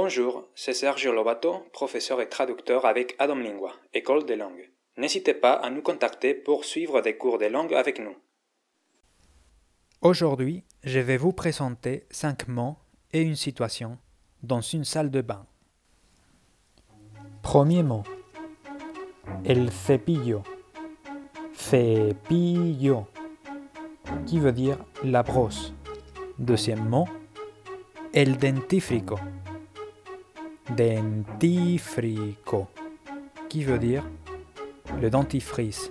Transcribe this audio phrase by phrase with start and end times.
[0.00, 4.70] Bonjour, c'est Sergio Lobato, professeur et traducteur avec Adam Lingua, École des langues.
[4.96, 8.14] N'hésitez pas à nous contacter pour suivre des cours de langue avec nous.
[10.00, 12.76] Aujourd'hui, je vais vous présenter cinq mots
[13.12, 13.98] et une situation
[14.44, 15.44] dans une salle de bain.
[17.42, 18.04] Premier mot.
[19.44, 20.44] El cepillo.
[21.54, 23.04] Cepillo.
[24.26, 25.74] Qui veut dire la brosse.
[26.38, 27.08] Deuxième mot.
[28.14, 29.18] El dentifrico.
[30.70, 32.68] Dentifrico.
[33.48, 34.04] Qui veut dire
[35.00, 35.90] le dentifrice?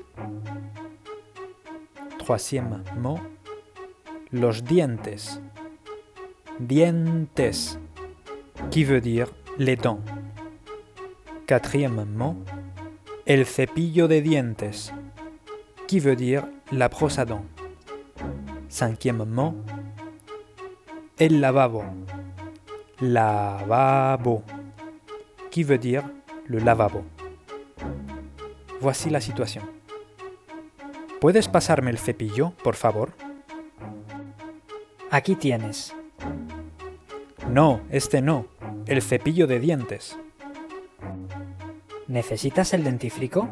[2.19, 3.19] Troisième mot.
[4.31, 5.41] Los dientes.
[6.59, 7.79] Dientes.
[8.69, 10.01] Qui veut dire les dents?
[11.47, 12.35] Quatrième mot.
[13.25, 14.93] El cepillo de dientes.
[15.87, 17.45] Qui veut dire la brosse à dents?
[18.69, 19.55] Cinquième mot.
[21.17, 21.83] El lavabo.
[23.01, 24.43] Lavabo.
[25.57, 26.03] Qui veut dire
[26.49, 27.03] lavabo.
[28.79, 29.67] Voici la situation.
[31.19, 33.13] ¿Puedes pasarme el cepillo, por favor?
[35.09, 35.95] Aquí tienes.
[37.49, 38.45] No, este no.
[38.85, 40.19] El cepillo de dientes.
[42.05, 43.49] ¿Necesitas el dentífrico?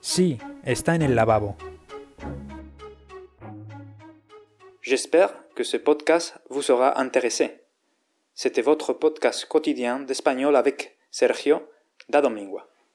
[0.00, 1.56] Sí, está en el lavabo.
[4.82, 7.65] J'espère que ce podcast vous sera intéressé.
[8.38, 11.62] C'était votre podcast quotidien d'espagnol avec Sergio
[12.10, 12.68] da Domingua.